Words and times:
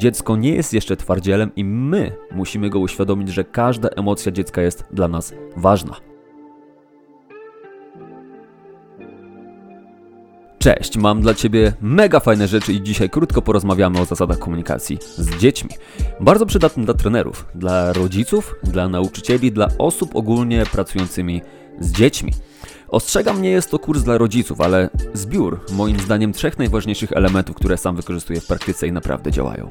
Dziecko 0.00 0.36
nie 0.36 0.54
jest 0.54 0.72
jeszcze 0.72 0.96
twardzielem 0.96 1.50
i 1.56 1.64
my 1.64 2.12
musimy 2.32 2.70
go 2.70 2.78
uświadomić, 2.78 3.28
że 3.28 3.44
każda 3.44 3.88
emocja 3.88 4.32
dziecka 4.32 4.62
jest 4.62 4.84
dla 4.92 5.08
nas 5.08 5.34
ważna. 5.56 5.96
Cześć, 10.58 10.96
mam 10.96 11.20
dla 11.20 11.34
Ciebie 11.34 11.72
mega 11.80 12.20
fajne 12.20 12.48
rzeczy 12.48 12.72
i 12.72 12.82
dzisiaj 12.82 13.10
krótko 13.10 13.42
porozmawiamy 13.42 14.00
o 14.00 14.04
zasadach 14.04 14.38
komunikacji 14.38 14.98
z 15.16 15.36
dziećmi. 15.36 15.70
Bardzo 16.20 16.46
przydatny 16.46 16.84
dla 16.84 16.94
trenerów, 16.94 17.46
dla 17.54 17.92
rodziców, 17.92 18.54
dla 18.62 18.88
nauczycieli, 18.88 19.52
dla 19.52 19.68
osób 19.78 20.16
ogólnie 20.16 20.64
pracującymi 20.72 21.42
z 21.80 21.92
dziećmi. 21.92 22.32
Ostrzegam, 22.90 23.42
nie 23.42 23.50
jest 23.50 23.70
to 23.70 23.78
kurs 23.78 24.02
dla 24.02 24.18
rodziców, 24.18 24.60
ale 24.60 24.90
zbiór 25.14 25.60
moim 25.72 26.00
zdaniem 26.00 26.32
trzech 26.32 26.58
najważniejszych 26.58 27.12
elementów, 27.12 27.56
które 27.56 27.76
sam 27.76 27.96
wykorzystuję 27.96 28.40
w 28.40 28.46
praktyce 28.46 28.86
i 28.86 28.92
naprawdę 28.92 29.30
działają. 29.30 29.68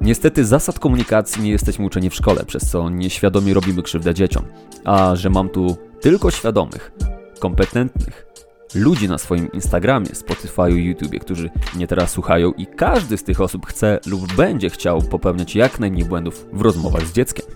Niestety 0.00 0.44
zasad 0.44 0.78
komunikacji 0.78 1.42
nie 1.42 1.50
jesteśmy 1.50 1.86
uczeni 1.86 2.10
w 2.10 2.14
szkole, 2.14 2.44
przez 2.44 2.70
co 2.70 2.90
nieświadomie 2.90 3.54
robimy 3.54 3.82
krzywdę 3.82 4.14
dzieciom. 4.14 4.44
A 4.84 5.16
że 5.16 5.30
mam 5.30 5.48
tu 5.48 5.76
tylko 6.00 6.30
świadomych, 6.30 6.92
kompetentnych, 7.38 8.26
ludzi 8.74 9.08
na 9.08 9.18
swoim 9.18 9.52
Instagramie, 9.52 10.06
Spotify'u, 10.06 10.76
YouTubie, 10.76 11.18
którzy 11.18 11.50
mnie 11.76 11.86
teraz 11.86 12.10
słuchają 12.10 12.52
i 12.52 12.66
każdy 12.66 13.18
z 13.18 13.22
tych 13.22 13.40
osób 13.40 13.66
chce 13.66 14.00
lub 14.06 14.32
będzie 14.32 14.70
chciał 14.70 15.02
popełniać 15.02 15.54
jak 15.54 15.80
najmniej 15.80 16.04
błędów 16.04 16.46
w 16.52 16.60
rozmowach 16.60 17.06
z 17.06 17.12
dzieckiem. 17.12 17.46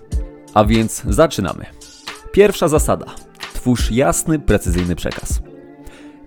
A 0.53 0.65
więc 0.65 1.03
zaczynamy. 1.09 1.65
Pierwsza 2.31 2.67
zasada. 2.67 3.05
Twórz 3.63 3.91
jasny, 3.91 4.39
precyzyjny 4.39 4.95
przekaz. 4.95 5.41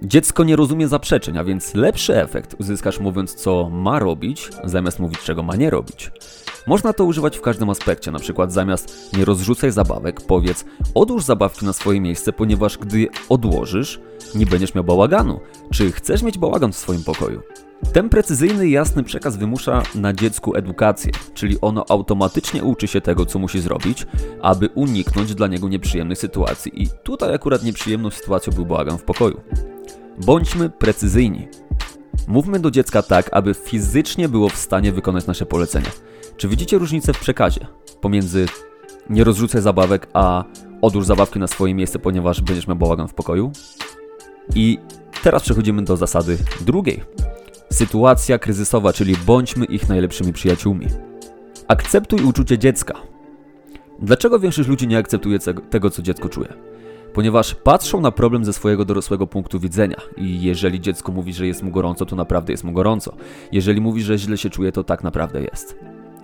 Dziecko 0.02 0.44
nie 0.44 0.56
rozumie 0.56 0.88
zaprzeczeń, 0.88 1.38
a 1.38 1.44
więc 1.44 1.74
lepszy 1.74 2.16
efekt 2.22 2.56
uzyskasz 2.60 3.00
mówiąc, 3.00 3.34
co 3.34 3.70
ma 3.70 3.98
robić, 3.98 4.50
zamiast 4.64 4.98
mówić, 4.98 5.18
czego 5.18 5.42
ma 5.42 5.56
nie 5.56 5.70
robić. 5.70 6.10
Można 6.66 6.92
to 6.92 7.04
używać 7.04 7.38
w 7.38 7.40
każdym 7.40 7.70
aspekcie, 7.70 8.10
na 8.10 8.18
przykład 8.18 8.52
zamiast 8.52 9.12
nie 9.16 9.24
rozrzucaj 9.24 9.72
zabawek, 9.72 10.20
powiedz 10.20 10.64
odłóż 10.94 11.24
zabawki 11.24 11.66
na 11.66 11.72
swoje 11.72 12.00
miejsce, 12.00 12.32
ponieważ 12.32 12.78
gdy 12.78 13.08
odłożysz, 13.28 14.00
nie 14.34 14.46
będziesz 14.46 14.74
miał 14.74 14.84
bałaganu. 14.84 15.40
Czy 15.72 15.92
chcesz 15.92 16.22
mieć 16.22 16.38
bałagan 16.38 16.72
w 16.72 16.76
swoim 16.76 17.04
pokoju? 17.04 17.42
Ten 17.92 18.08
precyzyjny 18.08 18.68
i 18.68 18.70
jasny 18.70 19.02
przekaz 19.02 19.36
wymusza 19.36 19.82
na 19.94 20.12
dziecku 20.12 20.56
edukację, 20.56 21.12
czyli 21.34 21.60
ono 21.60 21.84
automatycznie 21.88 22.64
uczy 22.64 22.86
się 22.86 23.00
tego, 23.00 23.26
co 23.26 23.38
musi 23.38 23.60
zrobić, 23.60 24.06
aby 24.42 24.68
uniknąć 24.74 25.34
dla 25.34 25.46
niego 25.46 25.68
nieprzyjemnych 25.68 26.18
sytuacji. 26.18 26.82
I 26.82 26.88
tutaj 27.02 27.34
akurat 27.34 27.62
nieprzyjemną 27.62 28.10
sytuacją 28.10 28.52
był 28.52 28.66
bałagan 28.66 28.98
w 28.98 29.04
pokoju. 29.04 29.40
Bądźmy 30.26 30.70
precyzyjni. 30.70 31.48
Mówmy 32.28 32.60
do 32.60 32.70
dziecka 32.70 33.02
tak, 33.02 33.28
aby 33.32 33.54
fizycznie 33.54 34.28
było 34.28 34.48
w 34.48 34.56
stanie 34.56 34.92
wykonać 34.92 35.26
nasze 35.26 35.46
polecenia. 35.46 35.90
Czy 36.36 36.48
widzicie 36.48 36.78
różnicę 36.78 37.12
w 37.12 37.20
przekazie 37.20 37.66
pomiędzy 38.00 38.46
nie 39.10 39.24
rozrzucaj 39.24 39.62
zabawek, 39.62 40.08
a 40.12 40.44
odłóż 40.82 41.06
zabawki 41.06 41.38
na 41.38 41.46
swoje 41.46 41.74
miejsce, 41.74 41.98
ponieważ 41.98 42.40
będziesz 42.40 42.66
miał 42.66 42.76
bałagan 42.76 43.08
w 43.08 43.14
pokoju? 43.14 43.52
I 44.54 44.78
teraz 45.22 45.42
przechodzimy 45.42 45.82
do 45.82 45.96
zasady 45.96 46.38
drugiej. 46.60 47.25
Sytuacja 47.76 48.38
kryzysowa, 48.38 48.92
czyli 48.92 49.16
bądźmy 49.26 49.64
ich 49.64 49.88
najlepszymi 49.88 50.32
przyjaciółmi. 50.32 50.86
Akceptuj 51.68 52.22
uczucie 52.22 52.58
dziecka. 52.58 52.94
Dlaczego 53.98 54.38
większość 54.38 54.68
ludzi 54.68 54.88
nie 54.88 54.98
akceptuje 54.98 55.38
tego, 55.70 55.90
co 55.90 56.02
dziecko 56.02 56.28
czuje? 56.28 56.48
Ponieważ 57.14 57.54
patrzą 57.54 58.00
na 58.00 58.10
problem 58.10 58.44
ze 58.44 58.52
swojego 58.52 58.84
dorosłego 58.84 59.26
punktu 59.26 59.60
widzenia 59.60 59.96
i 60.16 60.42
jeżeli 60.42 60.80
dziecko 60.80 61.12
mówi, 61.12 61.32
że 61.32 61.46
jest 61.46 61.62
mu 61.62 61.70
gorąco, 61.70 62.06
to 62.06 62.16
naprawdę 62.16 62.52
jest 62.52 62.64
mu 62.64 62.72
gorąco. 62.72 63.16
Jeżeli 63.52 63.80
mówi, 63.80 64.02
że 64.02 64.18
źle 64.18 64.38
się 64.38 64.50
czuje, 64.50 64.72
to 64.72 64.84
tak 64.84 65.04
naprawdę 65.04 65.42
jest. 65.42 65.78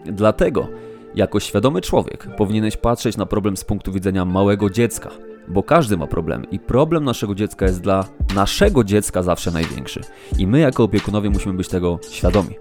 Dlatego, 0.07 0.69
jako 1.15 1.41
świadomy 1.41 1.81
człowiek, 1.81 2.29
powinieneś 2.37 2.77
patrzeć 2.77 3.17
na 3.17 3.27
problem 3.27 3.57
z 3.57 3.65
punktu 3.65 3.93
widzenia 3.93 4.25
małego 4.25 4.71
dziecka, 4.71 5.11
bo 5.53 5.63
każdy 5.63 5.97
ma 5.97 6.07
problem 6.07 6.51
i 6.51 6.59
problem 6.59 7.05
naszego 7.05 7.35
dziecka 7.35 7.67
jest 7.67 7.81
dla 7.81 8.05
naszego 8.35 8.85
dziecka 8.85 9.23
zawsze 9.23 9.51
największy. 9.51 10.01
I 10.39 10.47
my, 10.47 10.61
jako 10.61 10.85
opiekunowie, 10.85 11.31
musimy 11.31 11.55
być 11.55 11.69
tego 11.69 11.99
świadomi. 12.11 12.55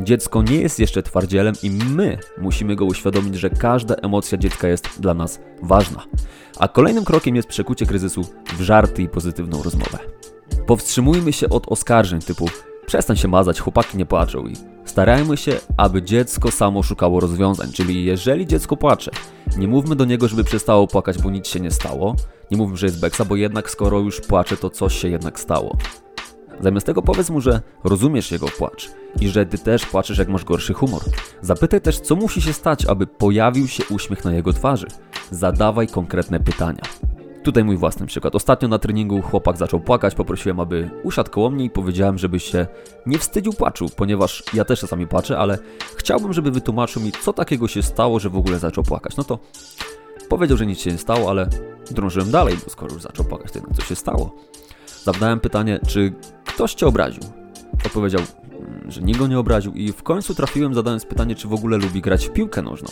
Dziecko 0.00 0.42
nie 0.42 0.56
jest 0.56 0.78
jeszcze 0.78 1.02
twardzielem 1.02 1.54
i 1.62 1.70
my 1.70 2.18
musimy 2.38 2.76
go 2.76 2.84
uświadomić, 2.84 3.34
że 3.34 3.50
każda 3.50 3.94
emocja 3.94 4.38
dziecka 4.38 4.68
jest 4.68 5.00
dla 5.00 5.14
nas 5.14 5.40
ważna. 5.62 6.02
A 6.58 6.68
kolejnym 6.68 7.04
krokiem 7.04 7.36
jest 7.36 7.48
przekucie 7.48 7.86
kryzysu 7.86 8.26
w 8.56 8.60
żarty 8.60 9.02
i 9.02 9.08
pozytywną 9.08 9.62
rozmowę. 9.62 9.98
Powstrzymujmy 10.66 11.32
się 11.32 11.48
od 11.48 11.68
oskarżeń 11.68 12.20
typu 12.20 12.48
przestań 12.86 13.16
się 13.16 13.28
mazać, 13.28 13.60
chłopaki 13.60 13.98
nie 13.98 14.06
płaczą 14.06 14.46
i 14.46 14.75
starajmy 14.96 15.36
się, 15.36 15.52
aby 15.76 16.02
dziecko 16.02 16.50
samo 16.50 16.82
szukało 16.82 17.20
rozwiązań, 17.20 17.72
czyli 17.72 18.04
jeżeli 18.04 18.46
dziecko 18.46 18.76
płacze, 18.76 19.10
nie 19.58 19.68
mówmy 19.68 19.96
do 19.96 20.04
niego, 20.04 20.28
żeby 20.28 20.44
przestało 20.44 20.86
płakać, 20.86 21.22
bo 21.22 21.30
nic 21.30 21.46
się 21.46 21.60
nie 21.60 21.70
stało, 21.70 22.16
nie 22.50 22.56
mówmy, 22.56 22.76
że 22.76 22.86
jest 22.86 23.00
beksa, 23.00 23.24
bo 23.24 23.36
jednak 23.36 23.70
skoro 23.70 23.98
już 23.98 24.20
płacze, 24.20 24.56
to 24.56 24.70
coś 24.70 24.98
się 24.98 25.08
jednak 25.08 25.40
stało. 25.40 25.76
Zamiast 26.60 26.86
tego 26.86 27.02
powiedz 27.02 27.30
mu, 27.30 27.40
że 27.40 27.60
rozumiesz 27.84 28.30
jego 28.30 28.46
płacz 28.46 28.90
i 29.20 29.28
że 29.28 29.46
ty 29.46 29.58
też 29.58 29.86
płaczesz, 29.86 30.18
jak 30.18 30.28
masz 30.28 30.44
gorszy 30.44 30.74
humor. 30.74 31.02
Zapytaj 31.40 31.80
też, 31.80 32.00
co 32.00 32.16
musi 32.16 32.42
się 32.42 32.52
stać, 32.52 32.86
aby 32.86 33.06
pojawił 33.06 33.68
się 33.68 33.84
uśmiech 33.90 34.24
na 34.24 34.32
jego 34.32 34.52
twarzy. 34.52 34.86
Zadawaj 35.30 35.88
konkretne 35.88 36.40
pytania. 36.40 36.82
Tutaj 37.46 37.64
mój 37.64 37.76
własny 37.76 38.06
przykład. 38.06 38.34
Ostatnio 38.34 38.68
na 38.68 38.78
treningu 38.78 39.22
chłopak 39.22 39.56
zaczął 39.56 39.80
płakać, 39.80 40.14
poprosiłem, 40.14 40.60
aby 40.60 40.90
usiadł 41.02 41.30
koło 41.30 41.50
mnie 41.50 41.64
i 41.64 41.70
powiedziałem, 41.70 42.18
żeby 42.18 42.40
się 42.40 42.66
nie 43.06 43.18
wstydził 43.18 43.52
płaczu, 43.52 43.86
ponieważ 43.96 44.42
ja 44.54 44.64
też 44.64 44.80
czasami 44.80 45.06
płaczę, 45.06 45.38
ale 45.38 45.58
chciałbym, 45.96 46.32
żeby 46.32 46.50
wytłumaczył 46.50 47.02
mi, 47.02 47.12
co 47.12 47.32
takiego 47.32 47.68
się 47.68 47.82
stało, 47.82 48.20
że 48.20 48.30
w 48.30 48.36
ogóle 48.36 48.58
zaczął 48.58 48.84
płakać. 48.84 49.16
No 49.16 49.24
to 49.24 49.38
powiedział, 50.28 50.56
że 50.56 50.66
nic 50.66 50.80
się 50.80 50.92
nie 50.92 50.98
stało, 50.98 51.30
ale 51.30 51.48
drążyłem 51.90 52.30
dalej, 52.30 52.56
bo 52.64 52.70
skoro 52.70 52.92
już 52.92 53.02
zaczął 53.02 53.24
płakać, 53.24 53.52
to 53.52 53.60
co 53.76 53.82
się 53.82 53.96
stało. 53.96 54.34
Zadałem 55.04 55.40
pytanie, 55.40 55.80
czy 55.88 56.12
ktoś 56.44 56.74
cię 56.74 56.86
obraził. 56.86 57.22
Odpowiedział, 57.86 58.22
mm, 58.52 58.90
że 58.90 59.02
nikt 59.02 59.18
go 59.18 59.26
nie 59.26 59.38
obraził 59.38 59.72
i 59.72 59.92
w 59.92 60.02
końcu 60.02 60.34
trafiłem 60.34 60.74
zadając 60.74 61.06
pytanie, 61.06 61.34
czy 61.34 61.48
w 61.48 61.54
ogóle 61.54 61.76
lubi 61.76 62.00
grać 62.00 62.26
w 62.26 62.32
piłkę 62.32 62.62
nożną. 62.62 62.88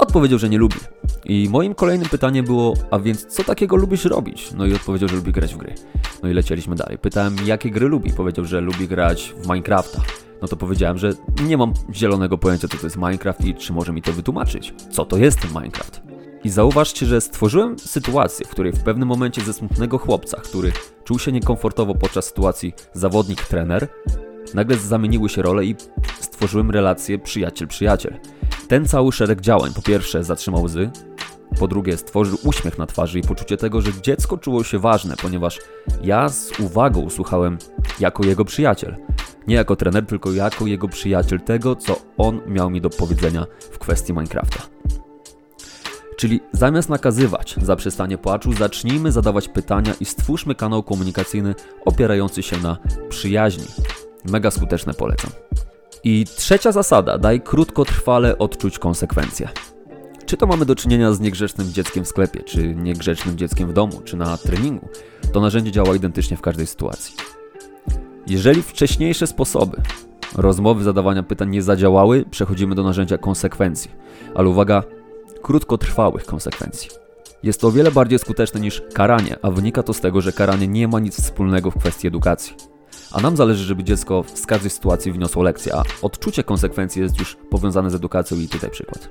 Odpowiedział, 0.00 0.38
że 0.38 0.48
nie 0.48 0.58
lubi. 0.58 0.76
I 1.24 1.48
moim 1.50 1.74
kolejnym 1.74 2.08
pytaniem 2.08 2.44
było, 2.44 2.74
a 2.90 2.98
więc 2.98 3.26
co 3.26 3.44
takiego 3.44 3.76
lubisz 3.76 4.04
robić? 4.04 4.52
No 4.56 4.66
i 4.66 4.74
odpowiedział, 4.74 5.08
że 5.08 5.16
lubi 5.16 5.32
grać 5.32 5.54
w 5.54 5.56
gry. 5.56 5.74
No 6.22 6.28
i 6.28 6.32
lecieliśmy 6.32 6.76
dalej. 6.76 6.98
Pytałem, 6.98 7.36
jakie 7.44 7.70
gry 7.70 7.88
lubi? 7.88 8.12
Powiedział, 8.12 8.44
że 8.44 8.60
lubi 8.60 8.88
grać 8.88 9.34
w 9.42 9.48
Minecrafta. 9.48 10.02
No 10.42 10.48
to 10.48 10.56
powiedziałem, 10.56 10.98
że 10.98 11.12
nie 11.44 11.56
mam 11.56 11.72
zielonego 11.94 12.38
pojęcia, 12.38 12.68
co 12.68 12.78
to 12.78 12.86
jest 12.86 12.96
Minecraft 12.96 13.44
i 13.44 13.54
czy 13.54 13.72
może 13.72 13.92
mi 13.92 14.02
to 14.02 14.12
wytłumaczyć. 14.12 14.74
Co 14.90 15.04
to 15.04 15.16
jest 15.16 15.40
ten 15.40 15.50
Minecraft? 15.50 16.02
I 16.44 16.50
zauważcie, 16.50 17.06
że 17.06 17.20
stworzyłem 17.20 17.78
sytuację, 17.78 18.46
w 18.46 18.50
której 18.50 18.72
w 18.72 18.82
pewnym 18.82 19.08
momencie 19.08 19.40
ze 19.40 19.52
smutnego 19.52 19.98
chłopca, 19.98 20.36
który 20.36 20.72
czuł 21.04 21.18
się 21.18 21.32
niekomfortowo 21.32 21.94
podczas 21.94 22.24
sytuacji 22.24 22.72
zawodnik-trener, 22.94 23.86
nagle 24.54 24.76
zamieniły 24.76 25.28
się 25.28 25.42
role 25.42 25.64
i 25.64 25.74
stworzyłem 26.20 26.70
relację 26.70 27.18
przyjaciel-przyjaciel. 27.18 28.39
Ten 28.70 28.86
cały 28.86 29.12
szereg 29.12 29.40
działań, 29.40 29.72
po 29.74 29.82
pierwsze 29.82 30.24
zatrzymał 30.24 30.62
łzy, 30.62 30.90
po 31.58 31.68
drugie 31.68 31.96
stworzył 31.96 32.38
uśmiech 32.44 32.78
na 32.78 32.86
twarzy 32.86 33.18
i 33.18 33.22
poczucie 33.22 33.56
tego, 33.56 33.80
że 33.80 33.90
dziecko 34.02 34.38
czuło 34.38 34.64
się 34.64 34.78
ważne, 34.78 35.16
ponieważ 35.22 35.58
ja 36.02 36.28
z 36.28 36.60
uwagą 36.60 37.10
słuchałem 37.10 37.58
jako 38.00 38.24
jego 38.24 38.44
przyjaciel. 38.44 38.96
Nie 39.46 39.54
jako 39.54 39.76
trener, 39.76 40.06
tylko 40.06 40.32
jako 40.32 40.66
jego 40.66 40.88
przyjaciel 40.88 41.40
tego, 41.40 41.76
co 41.76 41.96
on 42.18 42.40
miał 42.46 42.70
mi 42.70 42.80
do 42.80 42.90
powiedzenia 42.90 43.46
w 43.72 43.78
kwestii 43.78 44.12
Minecrafta. 44.12 44.62
Czyli 46.16 46.40
zamiast 46.52 46.88
nakazywać 46.88 47.56
zaprzestanie 47.62 48.18
płaczu, 48.18 48.52
zacznijmy 48.52 49.12
zadawać 49.12 49.48
pytania 49.48 49.94
i 50.00 50.04
stwórzmy 50.04 50.54
kanał 50.54 50.82
komunikacyjny 50.82 51.54
opierający 51.84 52.42
się 52.42 52.58
na 52.58 52.78
przyjaźni. 53.08 53.66
Mega 54.24 54.50
skuteczne 54.50 54.94
polecam. 54.94 55.30
I 56.04 56.24
trzecia 56.36 56.72
zasada, 56.72 57.18
daj 57.18 57.40
krótkotrwale 57.40 58.38
odczuć 58.38 58.78
konsekwencje. 58.78 59.48
Czy 60.26 60.36
to 60.36 60.46
mamy 60.46 60.66
do 60.66 60.74
czynienia 60.74 61.12
z 61.12 61.20
niegrzecznym 61.20 61.72
dzieckiem 61.72 62.04
w 62.04 62.08
sklepie, 62.08 62.42
czy 62.42 62.74
niegrzecznym 62.74 63.38
dzieckiem 63.38 63.68
w 63.68 63.72
domu, 63.72 64.00
czy 64.04 64.16
na 64.16 64.36
treningu, 64.36 64.88
to 65.32 65.40
narzędzie 65.40 65.70
działa 65.70 65.96
identycznie 65.96 66.36
w 66.36 66.40
każdej 66.40 66.66
sytuacji. 66.66 67.14
Jeżeli 68.26 68.62
wcześniejsze 68.62 69.26
sposoby 69.26 69.82
rozmowy, 70.36 70.84
zadawania 70.84 71.22
pytań 71.22 71.50
nie 71.50 71.62
zadziałały, 71.62 72.24
przechodzimy 72.30 72.74
do 72.74 72.82
narzędzia 72.82 73.18
konsekwencji. 73.18 73.90
Ale 74.34 74.48
uwaga, 74.48 74.82
krótkotrwałych 75.42 76.24
konsekwencji. 76.24 76.90
Jest 77.42 77.60
to 77.60 77.68
o 77.68 77.72
wiele 77.72 77.90
bardziej 77.90 78.18
skuteczne 78.18 78.60
niż 78.60 78.82
karanie, 78.94 79.36
a 79.42 79.50
wynika 79.50 79.82
to 79.82 79.92
z 79.92 80.00
tego, 80.00 80.20
że 80.20 80.32
karanie 80.32 80.68
nie 80.68 80.88
ma 80.88 81.00
nic 81.00 81.20
wspólnego 81.22 81.70
w 81.70 81.78
kwestii 81.78 82.08
edukacji. 82.08 82.69
A 83.12 83.20
nam 83.20 83.36
zależy, 83.36 83.64
żeby 83.64 83.84
dziecko 83.84 84.24
z 84.34 84.46
każdej 84.46 84.70
sytuacji 84.70 85.12
wniosło 85.12 85.42
lekcję, 85.42 85.76
a 85.76 85.82
odczucie 86.02 86.44
konsekwencji 86.44 87.02
jest 87.02 87.18
już 87.18 87.36
powiązane 87.50 87.90
z 87.90 87.94
edukacją 87.94 88.38
i 88.38 88.48
tutaj 88.48 88.70
przykład. 88.70 89.08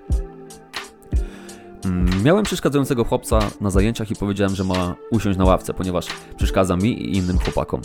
Mm, 1.86 2.24
miałem 2.24 2.44
przeszkadzającego 2.44 3.04
chłopca 3.04 3.40
na 3.62 3.70
zajęciach 3.70 4.12
i 4.12 4.16
powiedziałem, 4.16 4.56
że 4.56 4.64
ma 4.64 4.96
usiąść 5.12 5.40
na 5.40 5.46
ławce, 5.46 5.74
ponieważ 5.74 6.08
przeszkadza 6.38 6.76
mi 6.76 7.02
i 7.02 7.18
innym 7.18 7.40
chłopakom. 7.40 7.82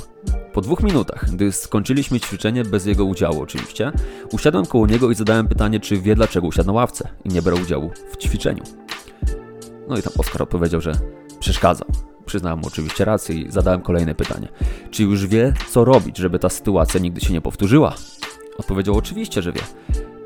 Po 0.53 0.61
dwóch 0.61 0.83
minutach, 0.83 1.31
gdy 1.31 1.53
skończyliśmy 1.53 2.21
ćwiczenie 2.21 2.65
bez 2.65 2.87
jego 2.87 3.05
udziału 3.05 3.43
oczywiście, 3.43 3.93
usiadłem 4.33 4.67
koło 4.67 4.87
niego 4.87 5.11
i 5.11 5.15
zadałem 5.15 5.49
pytanie, 5.49 5.81
czy 5.81 6.01
wie 6.01 6.15
dlaczego 6.15 6.47
usiadł 6.47 6.67
na 6.67 6.73
ławce 6.73 7.09
i 7.25 7.29
nie 7.29 7.43
brał 7.43 7.59
udziału 7.59 7.91
w 8.13 8.17
ćwiczeniu. 8.17 8.63
No 9.89 9.99
i 9.99 10.03
tam 10.03 10.13
Oskar 10.19 10.43
odpowiedział, 10.43 10.81
że 10.81 10.93
przeszkadzał. 11.41 12.14
Przyznałem 12.35 12.59
mu 12.59 12.67
oczywiście 12.67 13.05
rację 13.05 13.37
i 13.37 13.51
zadałem 13.51 13.81
kolejne 13.81 14.15
pytanie. 14.15 14.49
Czy 14.91 15.03
już 15.03 15.27
wie, 15.27 15.55
co 15.71 15.85
robić, 15.85 16.19
żeby 16.19 16.39
ta 16.39 16.49
sytuacja 16.49 17.01
nigdy 17.01 17.21
się 17.21 17.33
nie 17.33 17.41
powtórzyła? 17.41 17.95
Odpowiedział 18.59 18.97
oczywiście, 18.97 19.43
że 19.43 19.53
wie. 19.53 19.61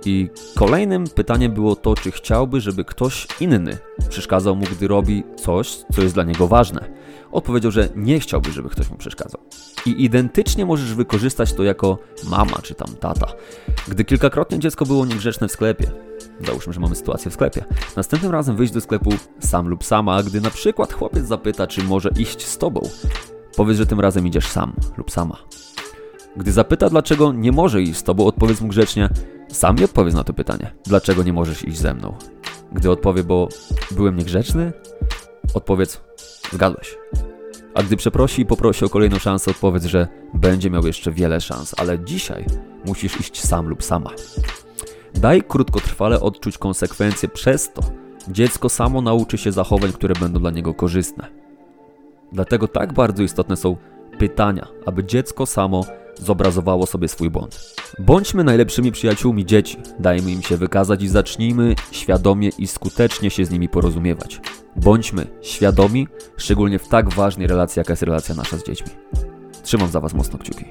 I 0.05 0.29
kolejnym 0.57 1.05
pytaniem 1.05 1.53
było 1.53 1.77
to, 1.77 1.95
czy 1.95 2.11
chciałby, 2.11 2.61
żeby 2.61 2.85
ktoś 2.85 3.27
inny 3.41 3.79
przeszkadzał 4.09 4.57
mu, 4.57 4.65
gdy 4.65 4.89
robi 4.89 5.25
coś, 5.37 5.77
co 5.95 6.03
jest 6.03 6.15
dla 6.15 6.25
niego 6.25 6.49
ważne. 6.49 6.89
Odpowiedział, 7.33 7.71
że 7.71 7.89
nie 7.97 8.21
chciałby, 8.21 8.53
żeby 8.53 8.69
ktoś 8.69 8.91
mu 8.91 8.97
przeszkadzał. 8.97 9.41
I 9.87 10.05
identycznie 10.05 10.67
możesz 10.67 10.95
wykorzystać 10.95 11.53
to 11.53 11.63
jako 11.63 11.99
mama 12.31 12.59
czy 12.63 12.75
tam 12.75 12.89
tata. 13.01 13.27
Gdy 13.89 14.05
kilkakrotnie 14.05 14.59
dziecko 14.59 14.87
było 14.87 15.07
niegrzeczne 15.07 15.49
w 15.49 15.53
sklepie, 15.53 15.91
załóżmy, 16.47 16.73
że 16.73 16.81
mamy 16.81 16.95
sytuację 16.95 17.31
w 17.31 17.35
sklepie, 17.35 17.65
następnym 17.97 18.33
razem 18.33 18.57
wyjść 18.57 18.73
do 18.73 18.81
sklepu 18.81 19.11
sam 19.41 19.69
lub 19.69 19.85
sama, 19.85 20.23
gdy 20.23 20.41
na 20.41 20.51
przykład 20.51 20.93
chłopiec 20.93 21.27
zapyta, 21.27 21.67
czy 21.67 21.83
może 21.83 22.11
iść 22.19 22.47
z 22.47 22.59
tobą, 22.59 22.89
powiedz, 23.57 23.77
że 23.77 23.87
tym 23.87 24.01
razem 24.01 24.27
idziesz 24.27 24.47
sam 24.47 24.73
lub 24.97 25.11
sama. 25.11 25.37
Gdy 26.37 26.53
zapyta, 26.53 26.91
dlaczego 26.91 27.33
nie 27.33 27.53
może 27.53 27.83
iść 27.83 27.97
z 27.97 28.03
tobą, 28.03 28.27
odpowiedz 28.27 28.61
mu 28.61 28.69
grzecznie, 28.69 29.09
sam 29.49 29.77
mi 29.77 29.85
odpowiedz 29.85 30.15
na 30.15 30.25
to 30.25 30.33
pytanie. 30.33 30.75
Dlaczego 30.85 31.23
nie 31.23 31.33
możesz 31.33 31.65
iść 31.65 31.79
ze 31.79 31.95
mną? 31.95 32.15
Gdy 32.73 32.91
odpowie, 32.91 33.25
bo 33.25 33.49
byłem 33.91 34.17
niegrzeczny, 34.17 34.73
odpowiedz, 35.55 36.01
zgadłeś. 36.53 36.97
A 37.75 37.83
gdy 37.83 37.97
przeprosi 37.97 38.43
i 38.43 38.47
poprosi 38.47 38.85
o 38.85 38.89
kolejną 38.89 39.19
szansę, 39.19 39.51
odpowiedz, 39.51 39.85
że 39.85 40.09
będzie 40.35 40.71
miał 40.71 40.87
jeszcze 40.87 41.13
wiele 41.13 41.41
szans, 41.41 41.75
ale 41.79 42.05
dzisiaj 42.05 42.45
musisz 42.87 43.21
iść 43.21 43.47
sam 43.47 43.69
lub 43.69 43.83
sama. 43.83 44.11
Daj 45.21 45.43
krótkotrwale 45.43 46.21
odczuć 46.21 46.59
konsekwencje, 46.59 47.29
przez 47.29 47.73
to 47.73 47.83
dziecko 48.29 48.69
samo 48.69 49.01
nauczy 49.03 49.39
się 49.39 49.53
zachowań, 49.53 49.93
które 49.93 50.15
będą 50.21 50.41
dla 50.41 50.51
niego 50.51 50.75
korzystne. 50.75 51.29
Dlatego 52.33 52.69
tak 52.69 52.93
bardzo 52.93 53.23
istotne 53.23 53.57
są 53.57 53.77
pytania, 54.19 54.69
aby 54.87 55.05
dziecko 55.05 55.47
samo 55.47 55.85
zobrazowało 56.19 56.87
sobie 56.87 57.09
swój 57.09 57.31
błąd. 57.31 57.75
Bądźmy 57.99 58.45
najlepszymi 58.45 58.93
przyjaciółmi 58.93 59.47
dzieci, 59.47 59.77
dajmy 59.99 60.31
im 60.31 60.43
się 60.43 60.57
wykazać 60.57 61.03
i 61.03 61.09
zacznijmy 61.09 61.75
świadomie 61.93 62.51
i 62.59 62.67
skutecznie 62.67 63.31
się 63.31 63.45
z 63.45 63.51
nimi 63.51 63.69
porozumiewać. 63.69 64.41
Bądźmy 64.77 65.27
świadomi, 65.43 66.09
szczególnie 66.37 66.79
w 66.79 66.89
tak 66.89 67.15
ważnej 67.15 67.47
relacji, 67.47 67.81
jaka 67.81 67.93
jest 67.93 68.03
relacja 68.03 68.35
nasza 68.35 68.57
z 68.57 68.65
dziećmi. 68.65 68.93
Trzymam 69.63 69.89
za 69.89 70.01
Was 70.01 70.15
mocno 70.15 70.39
kciuki. 70.39 70.65